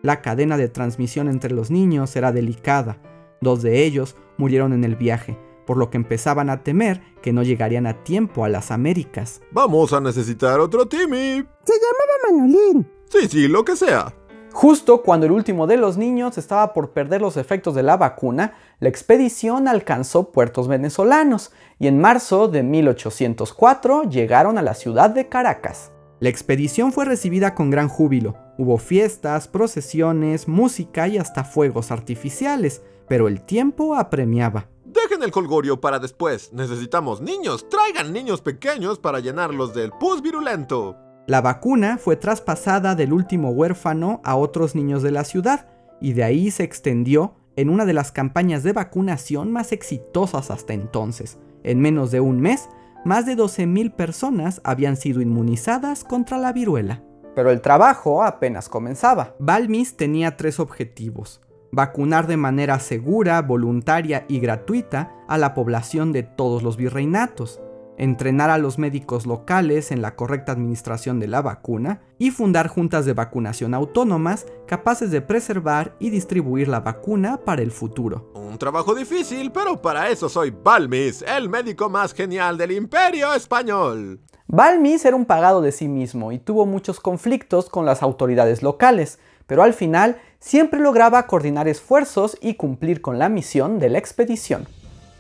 La 0.02 0.22
cadena 0.22 0.58
de 0.58 0.68
transmisión 0.68 1.30
entre 1.30 1.54
los 1.54 1.72
niños 1.72 2.16
era 2.16 2.32
delicada, 2.32 2.98
dos 3.40 3.62
de 3.62 3.86
ellos 3.86 4.16
murieron 4.38 4.74
en 4.74 4.84
el 4.84 4.96
viaje, 4.96 5.38
por 5.66 5.78
lo 5.78 5.90
que 5.90 5.98
empezaban 5.98 6.50
a 6.50 6.64
temer 6.64 7.02
que 7.22 7.32
no 7.32 7.44
llegarían 7.44 7.86
a 7.86 8.04
tiempo 8.04 8.44
a 8.44 8.50
las 8.50 8.72
Américas. 8.72 9.42
Vamos 9.52 9.94
a 9.94 10.02
necesitar 10.02 10.60
otro 10.60 10.88
Timmy. 10.88 11.44
Se 11.64 11.74
llamaba 11.74 12.48
Manolín. 12.48 12.92
Sí, 13.10 13.28
sí, 13.30 13.48
lo 13.48 13.64
que 13.64 13.76
sea. 13.76 14.14
Justo 14.53 15.01
cuando 15.01 15.25
el 15.25 15.31
último 15.31 15.65
de 15.65 15.77
los 15.77 15.98
niños 15.98 16.38
estaba 16.38 16.74
por 16.74 16.91
perder 16.91 17.22
los 17.22 17.38
efectos 17.38 17.74
de 17.74 17.84
la 17.84 17.98
vacuna, 17.98 18.53
la 18.79 18.89
expedición 18.89 19.67
alcanzó 19.67 20.31
puertos 20.31 20.67
venezolanos 20.67 21.51
y 21.79 21.88
en 21.88 22.00
marzo 22.00 22.48
de 22.48 22.62
1804 22.62 24.03
llegaron 24.03 24.58
a 24.58 24.62
la 24.62 24.74
ciudad 24.74 25.10
de 25.10 25.29
Caracas. 25.29 25.91
La 26.20 26.29
expedición 26.29 26.91
fue 26.91 27.05
recibida 27.05 27.55
con 27.55 27.72
gran 27.72 27.88
júbilo. 27.88 28.36
Hubo 28.58 28.77
fiestas, 28.77 29.48
procesiones, 29.48 30.48
música 30.48 31.08
y 31.08 31.17
hasta 31.17 31.43
fuegos 31.43 31.89
artificiales, 31.89 32.84
pero 33.08 33.27
el 33.27 33.41
tiempo 33.41 33.96
apremiaba. 33.96 34.67
Dejen 34.86 35.24
el 35.24 35.31
colgorio 35.31 35.81
para 35.81 35.98
después. 35.98 36.51
Necesitamos 36.53 37.22
niños. 37.22 37.67
Traigan 37.70 38.13
niños 38.13 38.41
pequeños 38.41 39.00
para 39.00 39.20
llenarlos 39.20 39.74
del 39.74 39.91
pus 39.91 40.22
virulento. 40.22 40.98
La 41.28 41.42
vacuna 41.42 41.98
fue 41.98 42.16
traspasada 42.16 42.96
del 42.96 43.13
último 43.13 43.51
huérfano 43.51 44.22
a 44.24 44.36
otros 44.36 44.75
niños 44.75 45.04
de 45.04 45.12
la 45.12 45.24
ciudad 45.24 45.68
y 46.00 46.13
de 46.13 46.24
ahí 46.24 46.50
se 46.50 46.63
extendió 46.63 47.36
en 47.56 47.70
una 47.70 47.86
de 47.86 47.94
las 47.94 48.12
campañas 48.12 48.63
de 48.63 48.74
vacunación 48.74 49.51
más 49.51 49.72
exitosas 49.72 50.50
hasta 50.50 50.74
entonces. 50.74 51.38
En 51.63 51.80
menos 51.80 52.10
de 52.10 52.22
un 52.22 52.42
mes, 52.42 52.70
más 53.06 53.25
de 53.28 53.38
12.000 53.38 53.96
personas 53.96 54.62
habían 54.63 54.98
sido 54.98 55.22
inmunizadas 55.22 56.04
contra 56.04 56.38
la 56.38 56.54
viruela. 56.54 57.04
Pero 57.36 57.51
el 57.51 57.62
trabajo 57.62 58.24
apenas 58.24 58.68
comenzaba. 58.68 59.36
Balmis 59.40 59.96
tenía 59.96 60.38
tres 60.38 60.60
objetivos. 60.60 61.42
Vacunar 61.72 62.28
de 62.28 62.36
manera 62.36 62.80
segura, 62.80 63.42
voluntaria 63.42 64.25
y 64.28 64.40
gratuita 64.40 65.13
a 65.28 65.38
la 65.38 65.54
población 65.54 66.12
de 66.12 66.24
todos 66.24 66.63
los 66.63 66.78
virreinatos 66.78 67.62
entrenar 68.01 68.50
a 68.50 68.58
los 68.58 68.79
médicos 68.79 69.27
locales 69.27 69.91
en 69.91 70.01
la 70.01 70.15
correcta 70.15 70.51
administración 70.51 71.20
de 71.20 71.27
la 71.27 71.43
vacuna 71.43 72.01
y 72.17 72.31
fundar 72.31 72.67
juntas 72.67 73.05
de 73.05 73.13
vacunación 73.13 73.75
autónomas 73.75 74.48
capaces 74.65 75.12
de 75.12 75.22
preservar 75.22 75.96
y 76.00 76.10
distribuir 76.10 76.67
la 76.67 76.79
vacuna 76.79 77.38
para 77.38 77.62
el 77.62 77.70
futuro. 77.70 78.31
Un 78.34 78.58
trabajo 78.58 78.96
difícil, 78.96 79.51
pero 79.51 79.79
para 79.79 80.10
eso 80.10 80.29
soy 80.29 80.50
Balmis, 80.50 81.22
el 81.22 81.48
médico 81.48 81.89
más 81.91 82.15
genial 82.15 82.58
del 82.58 82.72
imperio 82.72 83.36
español. 83.36 84.20
Balmis 84.48 85.05
era 85.05 85.15
un 85.15 85.25
pagado 85.25 85.62
de 85.62 85.72
sí 85.72 85.88
mismo 85.88 86.31
y 86.31 86.39
tuvo 86.39 86.65
muchos 86.65 87.00
conflictos 87.00 87.70
con 87.70 87.86
las 87.86 88.01
autoridades 88.01 88.63
locales, 88.63 89.20
pero 89.46 89.62
al 89.62 89.75
final 89.75 90.20
siempre 90.39 90.79
lograba 90.79 91.27
coordinar 91.27 91.67
esfuerzos 91.67 92.36
y 92.41 92.55
cumplir 92.55 93.00
con 93.00 93.20
la 93.20 93.29
misión 93.29 93.77
de 93.77 93.89
la 93.89 94.00
expedición. 94.00 94.67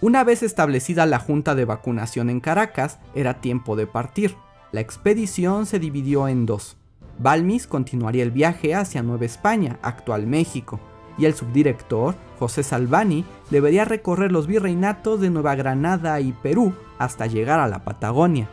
Una 0.01 0.23
vez 0.23 0.41
establecida 0.41 1.05
la 1.05 1.19
junta 1.19 1.53
de 1.53 1.63
vacunación 1.63 2.31
en 2.31 2.39
Caracas, 2.39 2.97
era 3.13 3.35
tiempo 3.35 3.75
de 3.75 3.85
partir. 3.85 4.35
La 4.71 4.81
expedición 4.81 5.67
se 5.67 5.77
dividió 5.77 6.27
en 6.27 6.47
dos. 6.47 6.75
Balmis 7.19 7.67
continuaría 7.67 8.23
el 8.23 8.31
viaje 8.31 8.73
hacia 8.73 9.03
Nueva 9.03 9.25
España, 9.25 9.77
actual 9.83 10.25
México, 10.25 10.79
y 11.19 11.25
el 11.25 11.35
subdirector, 11.35 12.15
José 12.39 12.63
Salvani, 12.63 13.25
debería 13.51 13.85
recorrer 13.85 14.31
los 14.31 14.47
virreinatos 14.47 15.21
de 15.21 15.29
Nueva 15.29 15.53
Granada 15.53 16.19
y 16.19 16.31
Perú 16.31 16.73
hasta 16.97 17.27
llegar 17.27 17.59
a 17.59 17.67
la 17.67 17.83
Patagonia. 17.83 18.49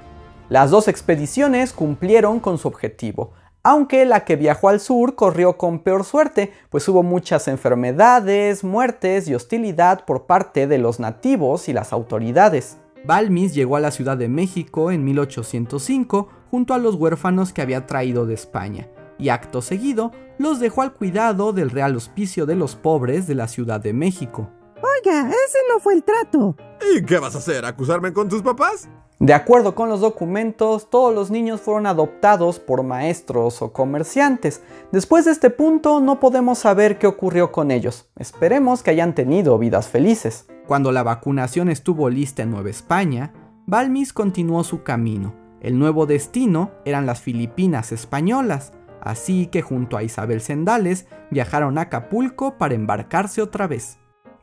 Las 0.50 0.70
dos 0.70 0.86
expediciones 0.86 1.72
cumplieron 1.72 2.40
con 2.40 2.58
su 2.58 2.68
objetivo, 2.68 3.32
aunque 3.68 4.06
la 4.06 4.24
que 4.24 4.36
viajó 4.36 4.70
al 4.70 4.80
sur 4.80 5.14
corrió 5.14 5.58
con 5.58 5.80
peor 5.80 6.02
suerte, 6.02 6.54
pues 6.70 6.88
hubo 6.88 7.02
muchas 7.02 7.48
enfermedades, 7.48 8.64
muertes 8.64 9.28
y 9.28 9.34
hostilidad 9.34 10.06
por 10.06 10.24
parte 10.24 10.66
de 10.66 10.78
los 10.78 11.00
nativos 11.00 11.68
y 11.68 11.74
las 11.74 11.92
autoridades. 11.92 12.78
Balmis 13.04 13.54
llegó 13.54 13.76
a 13.76 13.80
la 13.80 13.90
Ciudad 13.90 14.16
de 14.16 14.30
México 14.30 14.90
en 14.90 15.04
1805 15.04 16.30
junto 16.50 16.72
a 16.72 16.78
los 16.78 16.94
huérfanos 16.94 17.52
que 17.52 17.60
había 17.60 17.84
traído 17.84 18.24
de 18.24 18.32
España, 18.32 18.88
y 19.18 19.28
acto 19.28 19.60
seguido 19.60 20.12
los 20.38 20.60
dejó 20.60 20.80
al 20.80 20.94
cuidado 20.94 21.52
del 21.52 21.68
Real 21.68 21.94
Hospicio 21.94 22.46
de 22.46 22.56
los 22.56 22.74
Pobres 22.74 23.26
de 23.26 23.34
la 23.34 23.48
Ciudad 23.48 23.80
de 23.80 23.92
México. 23.92 24.48
Oiga, 25.04 25.28
ese 25.28 25.58
no 25.68 25.80
fue 25.80 25.94
el 25.94 26.02
trato. 26.02 26.56
¿Y 26.94 27.02
qué 27.04 27.18
vas 27.18 27.34
a 27.34 27.38
hacer? 27.38 27.64
¿Acusarme 27.64 28.12
con 28.12 28.28
tus 28.28 28.42
papás? 28.42 28.88
De 29.20 29.34
acuerdo 29.34 29.74
con 29.74 29.88
los 29.88 30.00
documentos, 30.00 30.90
todos 30.90 31.14
los 31.14 31.30
niños 31.30 31.60
fueron 31.60 31.86
adoptados 31.86 32.58
por 32.58 32.84
maestros 32.84 33.62
o 33.62 33.72
comerciantes. 33.72 34.62
Después 34.92 35.24
de 35.24 35.32
este 35.32 35.50
punto 35.50 36.00
no 36.00 36.20
podemos 36.20 36.60
saber 36.60 36.98
qué 36.98 37.06
ocurrió 37.06 37.50
con 37.52 37.70
ellos. 37.70 38.08
Esperemos 38.16 38.82
que 38.82 38.92
hayan 38.92 39.14
tenido 39.14 39.58
vidas 39.58 39.88
felices. 39.88 40.46
Cuando 40.66 40.92
la 40.92 41.02
vacunación 41.02 41.68
estuvo 41.68 42.08
lista 42.10 42.42
en 42.42 42.50
Nueva 42.50 42.70
España, 42.70 43.32
Balmis 43.66 44.12
continuó 44.12 44.62
su 44.64 44.82
camino. 44.82 45.34
El 45.60 45.78
nuevo 45.78 46.06
destino 46.06 46.70
eran 46.84 47.06
las 47.06 47.20
Filipinas 47.20 47.90
españolas, 47.90 48.72
así 49.00 49.48
que 49.48 49.62
junto 49.62 49.96
a 49.96 50.04
Isabel 50.04 50.40
Sendales 50.40 51.06
viajaron 51.30 51.76
a 51.78 51.82
Acapulco 51.82 52.56
para 52.56 52.74
embarcarse 52.74 53.42
otra 53.42 53.66
vez. 53.66 53.98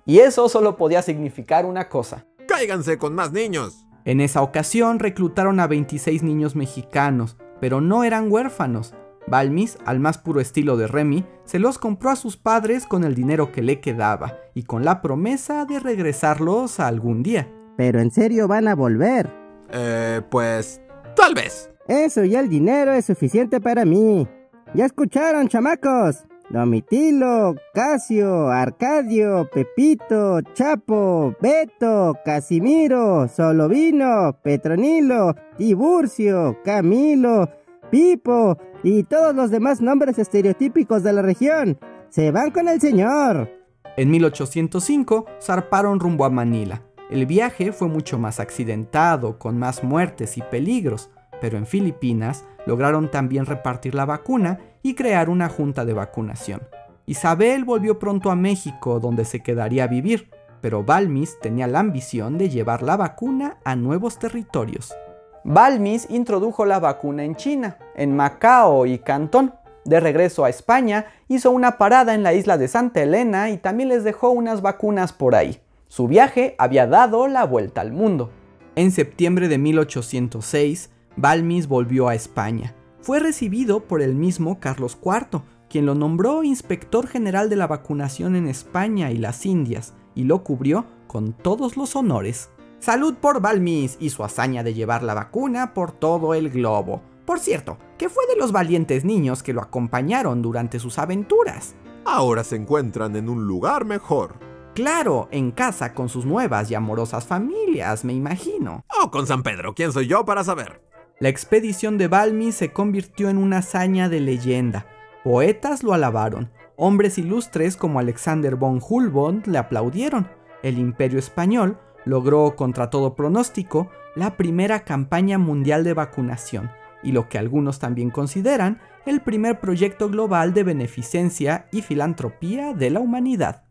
Y 0.06 0.20
eso 0.20 0.48
solo 0.50 0.78
podía 0.78 1.02
significar 1.02 1.66
una 1.66 1.90
cosa. 1.90 2.26
¡Cáiganse 2.48 2.98
con 2.98 3.16
más 3.16 3.32
niños! 3.32 3.86
En 4.06 4.22
esa 4.22 4.44
ocasión 4.44 5.00
reclutaron 5.00 5.60
a 5.60 5.66
26 5.66 6.22
niños 6.22 6.56
mexicanos, 6.56 7.38
pero 7.60 7.82
no 7.82 8.04
eran 8.04 8.32
huérfanos. 8.32 8.94
Balmis, 9.26 9.80
al 9.84 10.00
más 10.00 10.20
puro 10.20 10.40
estilo 10.40 10.78
de 10.78 10.86
Remy, 10.86 11.26
se 11.44 11.58
los 11.58 11.80
compró 11.80 12.12
a 12.12 12.16
sus 12.16 12.38
padres 12.38 12.86
con 12.86 13.04
el 13.04 13.16
dinero 13.16 13.52
que 13.52 13.64
le 13.64 13.80
quedaba 13.80 14.38
y 14.54 14.64
con 14.64 14.86
la 14.86 15.02
promesa 15.02 15.66
de 15.66 15.80
regresarlos 15.80 16.80
algún 16.80 17.24
día. 17.24 17.52
Pero 17.76 18.00
en 18.00 18.12
serio 18.12 18.48
van 18.48 18.68
a 18.68 18.76
volver. 18.76 19.34
Eh, 19.72 20.22
pues... 20.30 20.82
Tal 21.16 21.34
vez. 21.34 21.72
Eso 21.88 22.24
y 22.24 22.36
el 22.36 22.48
dinero 22.48 22.94
es 22.94 23.06
suficiente 23.06 23.60
para 23.60 23.86
mí. 23.86 24.28
¿Ya 24.76 24.86
escucharon, 24.86 25.48
chamacos? 25.48 26.26
Domitilo, 26.50 27.56
Casio, 27.74 28.50
Arcadio, 28.50 29.50
Pepito, 29.52 30.42
Chapo, 30.54 31.36
Beto, 31.42 32.18
Casimiro, 32.24 33.28
Solovino, 33.28 34.38
Petronilo, 34.44 35.36
Tiburcio, 35.58 36.58
Camilo, 36.64 37.50
Pipo 37.90 38.58
y 38.84 39.04
todos 39.04 39.36
los 39.36 39.50
demás 39.50 39.82
nombres 39.82 40.20
estereotípicos 40.20 41.04
de 41.04 41.14
la 41.14 41.22
región. 41.22 41.80
Se 42.10 42.32
van 42.32 42.52
con 42.52 42.68
el 42.68 42.80
señor. 42.80 43.50
En 43.98 44.12
1805 44.12 45.26
zarparon 45.42 46.00
rumbo 46.00 46.26
a 46.26 46.30
Manila. 46.30 46.84
El 47.10 47.26
viaje 47.26 47.72
fue 47.72 47.88
mucho 47.88 48.18
más 48.18 48.40
accidentado, 48.40 49.38
con 49.38 49.58
más 49.58 49.84
muertes 49.84 50.38
y 50.38 50.42
peligros, 50.42 51.12
pero 51.42 51.58
en 51.58 51.66
Filipinas 51.66 52.46
lograron 52.66 53.12
también 53.12 53.46
repartir 53.46 53.96
la 53.96 54.06
vacuna 54.06 54.60
y 54.82 54.96
crear 54.96 55.30
una 55.30 55.50
junta 55.50 55.86
de 55.86 55.94
vacunación. 55.94 56.62
Isabel 57.06 57.66
volvió 57.66 58.00
pronto 58.00 58.32
a 58.32 58.36
México, 58.36 59.00
donde 59.00 59.26
se 59.26 59.42
quedaría 59.42 59.84
a 59.84 59.88
vivir, 59.88 60.30
pero 60.62 60.84
Balmis 60.84 61.40
tenía 61.40 61.68
la 61.68 61.80
ambición 61.80 62.38
de 62.40 62.50
llevar 62.50 62.82
la 62.82 62.98
vacuna 62.98 63.58
a 63.64 63.76
nuevos 63.76 64.18
territorios. 64.18 64.96
Balmis 65.44 66.08
introdujo 66.10 66.66
la 66.66 66.80
vacuna 66.80 67.24
en 67.24 67.36
China, 67.36 67.78
en 67.96 68.16
Macao 68.16 68.88
y 68.88 68.98
Cantón. 68.98 69.54
De 69.84 70.00
regreso 70.00 70.44
a 70.44 70.50
España, 70.50 71.06
hizo 71.28 71.52
una 71.52 71.78
parada 71.78 72.16
en 72.16 72.24
la 72.24 72.34
isla 72.34 72.58
de 72.58 72.68
Santa 72.68 73.04
Elena 73.04 73.52
y 73.52 73.58
también 73.58 73.90
les 73.90 74.04
dejó 74.04 74.32
unas 74.32 74.64
vacunas 74.64 75.14
por 75.14 75.36
ahí. 75.36 75.62
Su 75.88 76.08
viaje 76.08 76.56
había 76.58 76.88
dado 76.88 77.28
la 77.28 77.46
vuelta 77.46 77.82
al 77.82 77.92
mundo. 77.92 78.32
En 78.76 78.90
septiembre 78.90 79.48
de 79.48 79.60
1806, 79.60 80.90
Balmis 81.18 81.68
volvió 81.68 82.08
a 82.08 82.16
España 82.16 82.76
fue 83.06 83.20
recibido 83.20 83.82
por 83.82 84.02
el 84.02 84.16
mismo 84.16 84.60
Carlos 84.60 84.98
IV, 85.00 85.44
quien 85.70 85.86
lo 85.86 85.94
nombró 85.94 86.44
inspector 86.44 87.06
general 87.06 87.52
de 87.52 87.56
la 87.56 87.68
vacunación 87.68 88.36
en 88.36 88.48
España 88.48 89.12
y 89.12 89.20
las 89.20 89.46
Indias, 89.46 89.94
y 90.16 90.24
lo 90.24 90.44
cubrió 90.44 90.88
con 91.06 91.34
todos 91.34 91.78
los 91.78 91.96
honores. 91.96 92.50
Salud 92.80 93.14
por 93.14 93.42
Balmis 93.42 93.96
y 94.00 94.10
su 94.10 94.24
hazaña 94.24 94.64
de 94.64 94.74
llevar 94.74 95.04
la 95.04 95.14
vacuna 95.14 95.76
por 95.76 95.92
todo 95.92 96.34
el 96.34 96.50
globo. 96.50 97.04
Por 97.28 97.40
cierto, 97.40 97.78
que 98.00 98.10
fue 98.10 98.26
de 98.26 98.38
los 98.38 98.52
valientes 98.52 99.06
niños 99.06 99.44
que 99.44 99.54
lo 99.54 99.62
acompañaron 99.62 100.42
durante 100.42 100.80
sus 100.80 100.98
aventuras. 100.98 101.76
Ahora 102.06 102.44
se 102.44 102.56
encuentran 102.56 103.16
en 103.16 103.30
un 103.30 103.46
lugar 103.46 103.86
mejor. 103.86 104.40
Claro, 104.74 105.28
en 105.30 105.52
casa 105.52 105.94
con 105.94 106.10
sus 106.10 106.26
nuevas 106.26 106.72
y 106.72 106.74
amorosas 106.74 107.28
familias, 107.28 108.04
me 108.04 108.14
imagino. 108.14 108.84
Oh, 109.00 109.12
con 109.12 109.28
San 109.28 109.44
Pedro, 109.44 109.76
¿quién 109.76 109.92
soy 109.92 110.08
yo 110.08 110.26
para 110.26 110.44
saber? 110.44 110.82
La 111.18 111.30
expedición 111.30 111.98
de 111.98 112.10
Balmi 112.10 112.52
se 112.52 112.74
convirtió 112.74 113.30
en 113.30 113.38
una 113.38 113.60
hazaña 113.60 114.10
de 114.10 114.20
leyenda. 114.20 114.86
Poetas 115.24 115.82
lo 115.82 115.94
alabaron, 115.94 116.52
hombres 116.76 117.18
ilustres 117.18 117.78
como 117.78 118.00
Alexander 118.00 118.56
von 118.58 118.82
Humboldt 118.86 119.48
le 119.48 119.58
aplaudieron. 119.58 120.28
El 120.62 120.78
imperio 120.78 121.18
español 121.18 121.80
logró, 122.04 122.58
contra 122.58 122.90
todo 122.90 123.16
pronóstico, 123.16 123.90
la 124.16 124.36
primera 124.36 124.84
campaña 124.84 125.38
mundial 125.38 125.86
de 125.86 125.94
vacunación 125.94 126.70
y 127.02 127.14
lo 127.14 127.30
que 127.30 127.38
algunos 127.38 127.80
también 127.80 128.10
consideran 128.10 128.82
el 129.06 129.22
primer 129.22 129.62
proyecto 129.62 130.10
global 130.10 130.54
de 130.54 130.64
beneficencia 130.64 131.68
y 131.72 131.82
filantropía 131.82 132.74
de 132.74 132.90
la 132.90 133.00
humanidad. 133.00 133.65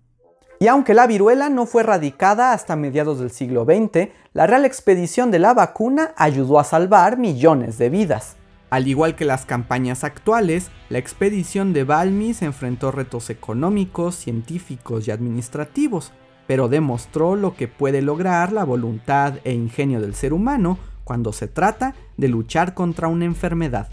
Y 0.64 0.68
aunque 0.68 0.94
la 0.94 1.06
viruela 1.06 1.50
no 1.50 1.66
fue 1.66 1.82
erradicada 1.82 2.54
hasta 2.54 2.74
mediados 2.74 3.18
del 3.18 3.30
siglo 3.30 3.66
XX, 3.66 4.08
la 4.32 4.46
Real 4.46 4.64
Expedición 4.64 5.30
de 5.30 5.38
la 5.38 5.52
Vacuna 5.52 6.12
ayudó 6.16 6.58
a 6.58 6.64
salvar 6.64 7.18
millones 7.18 7.76
de 7.76 7.90
vidas. 7.90 8.36
Al 8.70 8.88
igual 8.88 9.14
que 9.14 9.26
las 9.26 9.44
campañas 9.44 10.04
actuales, 10.04 10.70
la 10.88 10.96
expedición 10.96 11.74
de 11.74 11.84
Balmis 11.84 12.40
enfrentó 12.40 12.92
retos 12.92 13.28
económicos, 13.28 14.14
científicos 14.14 15.06
y 15.06 15.10
administrativos, 15.10 16.12
pero 16.46 16.68
demostró 16.68 17.36
lo 17.36 17.56
que 17.56 17.68
puede 17.68 18.00
lograr 18.00 18.50
la 18.50 18.64
voluntad 18.64 19.34
e 19.44 19.52
ingenio 19.52 20.00
del 20.00 20.14
ser 20.14 20.32
humano 20.32 20.78
cuando 21.04 21.34
se 21.34 21.46
trata 21.46 21.94
de 22.16 22.28
luchar 22.28 22.72
contra 22.72 23.08
una 23.08 23.26
enfermedad. 23.26 23.90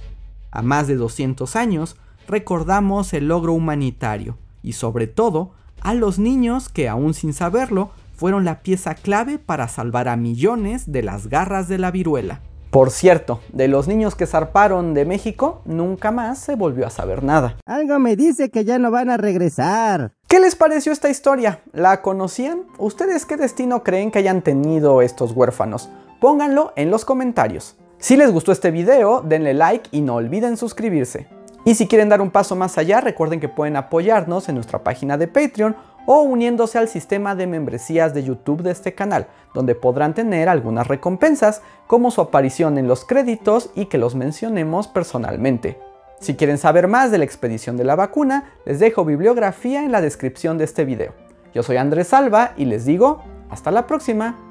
A 0.52 0.62
más 0.62 0.88
de 0.88 0.96
200 0.96 1.54
años, 1.58 1.98
recordamos 2.30 3.14
el 3.14 3.28
logro 3.28 3.52
humanitario 3.52 4.38
y 4.64 4.72
sobre 4.72 5.08
todo 5.08 5.60
a 5.82 5.94
los 5.94 6.20
niños 6.20 6.70
que 6.70 6.88
aún 6.88 7.14
sin 7.14 7.34
saberlo 7.34 7.92
fueron 8.16 8.46
la 8.46 8.62
pieza 8.62 8.96
clave 8.96 9.40
para 9.40 9.68
salvar 9.68 10.08
a 10.08 10.16
millones 10.16 10.92
de 10.92 11.04
las 11.04 11.28
garras 11.28 11.68
de 11.68 11.78
la 11.78 11.92
viruela. 11.92 12.42
Por 12.70 12.90
cierto, 12.90 13.42
de 13.52 13.68
los 13.68 13.90
niños 13.90 14.16
que 14.16 14.26
zarparon 14.26 14.94
de 14.94 15.04
México, 15.04 15.62
nunca 15.66 16.12
más 16.12 16.40
se 16.40 16.56
volvió 16.56 16.88
a 16.88 16.90
saber 16.90 17.22
nada. 17.22 17.58
Algo 17.66 18.00
me 18.00 18.16
dice 18.16 18.50
que 18.50 18.64
ya 18.64 18.80
no 18.80 18.92
van 18.92 19.10
a 19.10 19.18
regresar. 19.18 20.14
¿Qué 20.30 20.40
les 20.40 20.56
pareció 20.56 20.94
esta 20.94 21.10
historia? 21.10 21.60
¿La 21.74 22.02
conocían? 22.02 22.64
¿Ustedes 22.78 23.26
qué 23.26 23.36
destino 23.36 23.84
creen 23.84 24.10
que 24.10 24.20
hayan 24.20 24.42
tenido 24.42 25.02
estos 25.02 25.34
huérfanos? 25.34 25.90
Pónganlo 26.22 26.72
en 26.78 26.92
los 26.92 27.04
comentarios. 27.04 27.76
Si 27.98 28.16
les 28.16 28.32
gustó 28.32 28.54
este 28.54 28.72
video, 28.72 29.22
denle 29.22 29.54
like 29.54 29.90
y 29.92 30.00
no 30.00 30.16
olviden 30.16 30.56
suscribirse. 30.56 31.28
Y 31.64 31.76
si 31.76 31.88
quieren 31.88 32.10
dar 32.10 32.22
un 32.22 32.32
paso 32.32 32.56
más 32.56 32.78
allá, 32.78 33.02
recuerden 33.02 33.40
que 33.40 33.50
pueden 33.50 33.76
apoyarnos 33.76 34.50
en 34.50 34.56
nuestra 34.56 34.84
página 34.84 35.18
de 35.18 35.28
Patreon 35.28 35.76
o 36.08 36.22
uniéndose 36.22 36.80
al 36.80 36.88
sistema 36.88 37.36
de 37.36 37.46
membresías 37.46 38.14
de 38.14 38.24
YouTube 38.24 38.64
de 38.64 38.72
este 38.72 38.96
canal, 38.96 39.28
donde 39.54 39.76
podrán 39.76 40.16
tener 40.16 40.50
algunas 40.50 40.88
recompensas, 40.88 41.62
como 41.86 42.10
su 42.10 42.22
aparición 42.22 42.80
en 42.80 42.88
los 42.88 43.06
créditos 43.06 43.70
y 43.76 43.86
que 43.86 44.00
los 44.00 44.16
mencionemos 44.16 44.88
personalmente. 44.88 45.78
Si 46.20 46.36
quieren 46.36 46.58
saber 46.58 46.88
más 46.88 47.12
de 47.12 47.20
la 47.20 47.26
expedición 47.26 47.78
de 47.78 47.84
la 47.84 47.96
vacuna, 47.96 48.54
les 48.66 48.80
dejo 48.80 49.06
bibliografía 49.06 49.84
en 49.84 49.92
la 49.92 50.02
descripción 50.02 50.58
de 50.58 50.64
este 50.64 50.86
video. 50.86 51.14
Yo 51.54 51.64
soy 51.64 51.78
Andrés 51.78 52.08
Salva 52.08 52.54
y 52.58 52.66
les 52.66 52.86
digo, 52.86 53.24
hasta 53.50 53.72
la 53.72 53.86
próxima. 53.86 54.51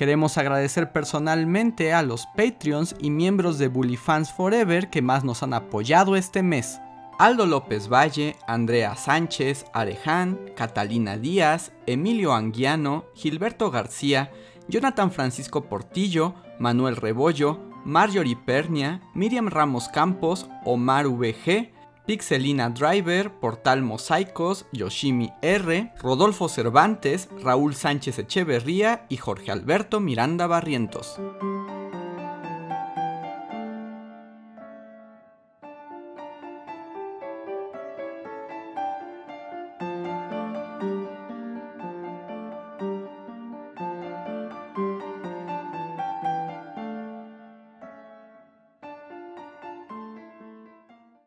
Queremos 0.00 0.38
agradecer 0.38 0.92
personalmente 0.92 1.92
a 1.92 2.02
los 2.02 2.26
Patreons 2.34 2.96
y 3.00 3.10
miembros 3.10 3.58
de 3.58 3.68
Bully 3.68 3.98
Fans 3.98 4.32
Forever 4.32 4.88
que 4.88 5.02
más 5.02 5.24
nos 5.24 5.42
han 5.42 5.52
apoyado 5.52 6.16
este 6.16 6.42
mes. 6.42 6.80
Aldo 7.18 7.44
López 7.44 7.90
Valle, 7.90 8.36
Andrea 8.46 8.96
Sánchez, 8.96 9.66
Areján, 9.74 10.40
Catalina 10.56 11.18
Díaz, 11.18 11.72
Emilio 11.84 12.32
Anguiano, 12.32 13.04
Gilberto 13.14 13.70
García, 13.70 14.32
Jonathan 14.68 15.12
Francisco 15.12 15.64
Portillo, 15.64 16.34
Manuel 16.58 16.96
Rebollo, 16.96 17.60
Marjorie 17.84 18.36
Pernia, 18.36 19.02
Miriam 19.12 19.48
Ramos 19.48 19.90
Campos, 19.90 20.48
Omar 20.64 21.08
VG, 21.08 21.74
Pixelina 22.06 22.70
Driver, 22.70 23.32
Portal 23.32 23.82
Mosaicos, 23.82 24.66
Yoshimi 24.72 25.32
R, 25.42 25.92
Rodolfo 26.00 26.48
Cervantes, 26.48 27.28
Raúl 27.42 27.74
Sánchez 27.74 28.18
Echeverría 28.18 29.06
y 29.08 29.16
Jorge 29.16 29.50
Alberto 29.50 30.00
Miranda 30.00 30.46
Barrientos. 30.46 31.20